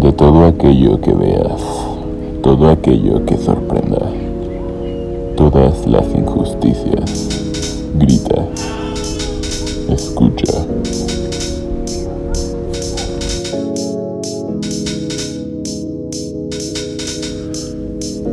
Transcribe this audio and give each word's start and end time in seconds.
De 0.00 0.12
todo 0.12 0.44
aquello 0.44 1.00
que 1.00 1.12
veas, 1.12 1.62
todo 2.42 2.68
aquello 2.68 3.24
que 3.24 3.36
sorprenda, 3.38 4.00
todas 5.34 5.86
las 5.86 6.06
injusticias. 6.14 7.28
Grita, 7.94 8.44
escucha. 9.90 10.52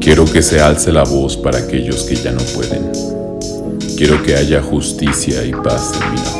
Quiero 0.00 0.24
que 0.24 0.42
se 0.42 0.60
alce 0.60 0.92
la 0.92 1.02
voz 1.02 1.36
para 1.36 1.58
aquellos 1.58 2.04
que 2.04 2.14
ya 2.14 2.30
no 2.30 2.40
pueden. 2.54 2.90
Quiero 3.96 4.22
que 4.22 4.36
haya 4.36 4.62
justicia 4.62 5.44
y 5.44 5.50
paz 5.50 5.92
en 6.00 6.12
mi 6.12 6.39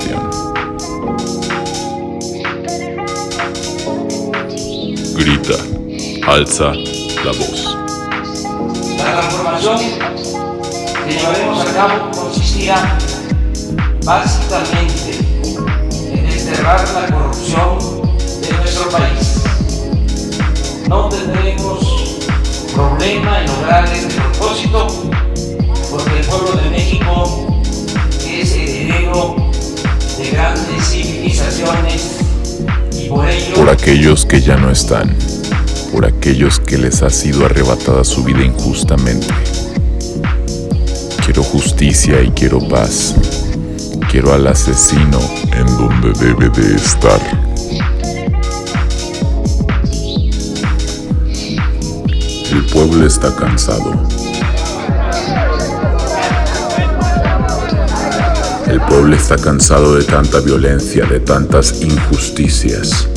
Grita, 5.20 5.52
alza 6.28 6.72
la 6.72 7.32
voz. 7.32 7.76
La 8.96 9.20
transformación 9.20 9.78
que 9.78 11.12
llevaremos 11.12 11.60
a 11.60 11.74
cabo 11.74 12.10
consistirá 12.10 12.98
básicamente 14.02 15.18
en 16.10 16.26
desterrar 16.26 16.88
la 16.94 17.14
corrupción 17.14 17.78
de 18.40 18.56
nuestro 18.56 18.88
país. 18.88 19.42
No 20.88 21.10
tendremos 21.10 22.24
problema 22.74 23.40
en 23.40 23.46
lograr 23.46 23.84
este 23.92 24.14
propósito 24.14 24.86
porque 25.90 26.18
el 26.18 26.24
pueblo 26.24 26.52
de 26.62 26.70
México 26.70 27.46
es 28.26 28.52
heredero 28.52 29.36
de 30.16 30.30
grandes 30.30 30.82
civilizaciones 30.82 32.29
por 33.10 33.28
ello... 33.28 33.54
Por 33.56 33.68
aquellos 33.68 34.24
que 34.24 34.40
ya 34.40 34.56
no 34.56 34.70
están, 34.70 35.14
por 35.92 36.06
aquellos 36.06 36.60
que 36.60 36.78
les 36.78 37.02
ha 37.02 37.10
sido 37.10 37.44
arrebatada 37.44 38.04
su 38.04 38.22
vida 38.24 38.42
injustamente. 38.42 39.26
Quiero 41.24 41.42
justicia 41.42 42.22
y 42.22 42.30
quiero 42.30 42.60
paz. 42.68 43.14
Quiero 44.10 44.32
al 44.32 44.46
asesino 44.46 45.20
en 45.52 45.66
donde 45.76 46.12
debe 46.18 46.48
de 46.48 46.76
estar. 46.76 47.20
El 52.50 52.64
pueblo 52.72 53.06
está 53.06 53.34
cansado. 53.36 54.19
Pueblo 58.90 59.14
está 59.14 59.36
cansado 59.36 59.94
de 59.94 60.02
tanta 60.02 60.40
violencia, 60.40 61.06
de 61.06 61.20
tantas 61.20 61.80
injusticias. 61.80 63.08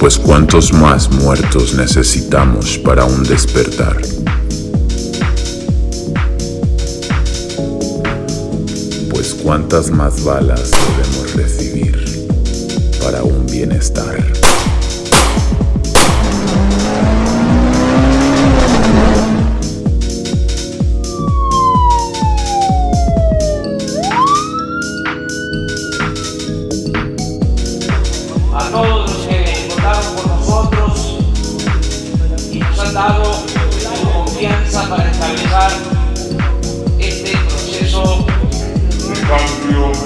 Pues 0.00 0.18
cuántos 0.18 0.72
más 0.72 1.08
muertos 1.12 1.74
necesitamos 1.74 2.76
para 2.78 3.04
un 3.04 3.22
despertar. 3.22 3.96
Pues 9.10 9.36
cuántas 9.40 9.92
más 9.92 10.24
balas 10.24 10.72
debemos 10.72 11.34
recibir 11.34 12.26
para 13.00 13.22
un 13.22 13.46
bienestar. 13.46 14.16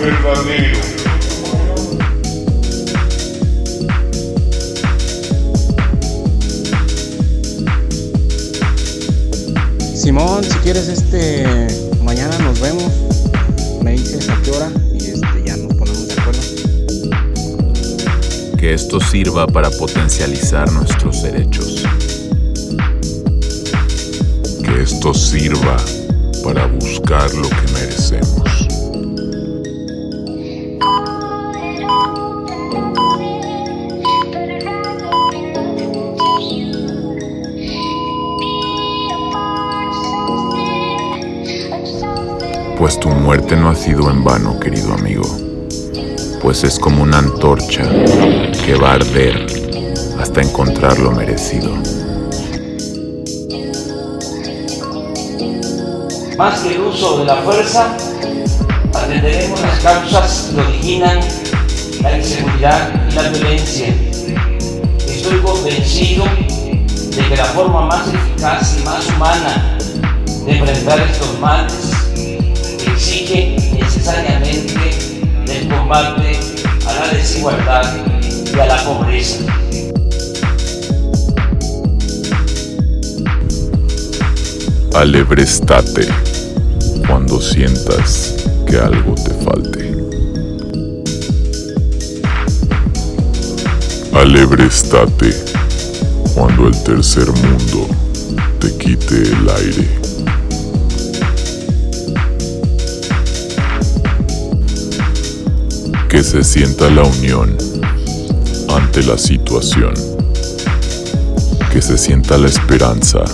Verdadero. 0.02 0.78
Simón, 9.94 10.42
si 10.42 10.58
quieres, 10.58 10.88
este, 10.88 11.46
mañana 12.02 12.36
nos 12.38 12.58
vemos. 12.60 12.92
Me 13.82 13.92
dices 13.92 14.28
a 14.28 14.42
qué 14.42 14.50
hora 14.50 14.72
y 14.92 14.96
este, 14.98 15.44
ya 15.44 15.56
nos 15.56 15.72
ponemos 15.74 16.08
de 16.08 16.14
acuerdo. 16.14 16.40
Que 18.58 18.74
esto 18.74 18.98
sirva 19.00 19.46
para 19.46 19.70
potencializar 19.70 20.70
nuestros 20.72 21.22
derechos. 21.22 21.84
Que 24.64 24.82
esto 24.82 25.14
sirva 25.14 25.76
para 26.42 26.66
buscar 26.66 27.32
lo 27.34 27.48
que 27.48 27.72
merecemos. 27.72 28.51
Pues 42.82 42.98
tu 42.98 43.10
muerte 43.10 43.54
no 43.54 43.68
ha 43.68 43.76
sido 43.76 44.10
en 44.10 44.24
vano, 44.24 44.58
querido 44.58 44.92
amigo, 44.92 45.22
pues 46.40 46.64
es 46.64 46.80
como 46.80 47.04
una 47.04 47.18
antorcha 47.18 47.84
que 48.64 48.74
va 48.74 48.90
a 48.90 48.94
arder 48.94 49.46
hasta 50.20 50.42
encontrar 50.42 50.98
lo 50.98 51.12
merecido. 51.12 51.76
más 56.36 56.58
que 56.58 56.74
el 56.74 56.80
uso 56.80 57.18
de 57.18 57.26
la 57.26 57.36
fuerza, 57.36 57.96
atenderemos 58.92 59.60
las 59.60 59.78
causas 59.78 60.50
que 60.52 60.60
originan 60.60 61.20
la 62.02 62.18
inseguridad 62.18 62.90
y 63.08 63.14
la 63.14 63.28
violencia. 63.28 63.94
Estoy 65.06 65.38
convencido 65.38 66.24
de 66.24 67.28
que 67.28 67.36
la 67.36 67.44
forma 67.44 67.86
más 67.86 68.08
eficaz 68.08 68.76
y 68.76 68.82
más 68.82 69.06
humana 69.06 69.78
de 70.44 70.58
enfrentar 70.58 70.98
estos 70.98 71.38
males 71.38 72.01
exige 73.02 73.56
necesariamente 73.72 74.90
el 75.48 75.68
combate 75.68 76.38
a 76.86 76.94
la 76.94 77.08
desigualdad 77.12 77.96
y 78.54 78.60
a 78.60 78.66
la 78.66 78.84
pobreza. 78.84 79.38
Alebrestate 84.94 86.06
cuando 87.08 87.40
sientas 87.40 88.34
que 88.68 88.76
algo 88.76 89.16
te 89.16 89.34
falte. 89.44 89.96
Alebrestate 94.12 95.34
cuando 96.36 96.68
el 96.68 96.82
tercer 96.84 97.26
mundo 97.26 97.88
te 98.60 98.76
quite 98.78 99.22
el 99.22 99.48
aire. 99.48 100.01
Que 106.12 106.22
se 106.22 106.44
sienta 106.44 106.90
la 106.90 107.04
unión 107.04 107.56
ante 108.68 109.02
la 109.02 109.16
situación. 109.16 109.94
Que 111.72 111.80
se 111.80 111.96
sienta 111.96 112.36
la 112.36 112.48
esperanza 112.48 113.24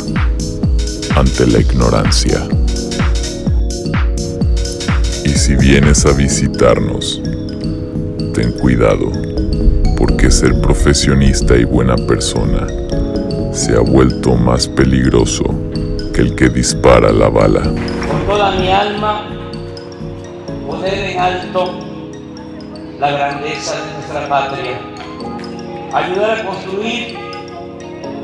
ante 1.16 1.48
la 1.48 1.58
ignorancia. 1.58 2.46
Y 5.24 5.30
si 5.30 5.56
vienes 5.56 6.06
a 6.06 6.12
visitarnos, 6.12 7.20
ten 8.32 8.52
cuidado, 8.52 9.10
porque 9.96 10.30
ser 10.30 10.60
profesionista 10.60 11.56
y 11.56 11.64
buena 11.64 11.96
persona 11.96 12.64
se 13.52 13.74
ha 13.74 13.80
vuelto 13.80 14.36
más 14.36 14.68
peligroso 14.68 15.42
que 16.14 16.20
el 16.20 16.36
que 16.36 16.48
dispara 16.48 17.10
la 17.10 17.28
bala. 17.28 17.62
con 17.62 18.24
toda 18.24 18.52
mi 18.52 18.68
alma 18.68 19.26
poner 20.68 20.94
en 20.94 21.18
alto 21.18 21.97
la 22.98 23.10
grandeza 23.12 23.74
de 23.80 23.92
nuestra 23.94 24.28
patria, 24.28 24.80
ayudar 25.92 26.40
a 26.40 26.44
construir 26.44 27.16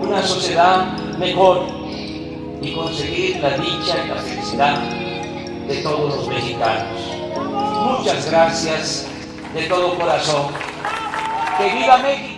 una 0.01 0.23
sociedad 0.23 0.99
mejor 1.19 1.67
y 2.61 2.75
conseguir 2.75 3.37
la 3.37 3.51
dicha 3.51 4.05
y 4.05 4.09
la 4.09 4.17
felicidad 4.17 4.79
de 5.69 5.77
todos 5.77 6.17
los 6.17 6.29
mexicanos. 6.29 7.01
Muchas 7.99 8.31
gracias 8.31 9.07
de 9.55 9.63
todo 9.63 9.97
corazón. 9.97 10.47
¡Que 11.57 11.73
viva 11.79 11.99
México! 11.99 12.34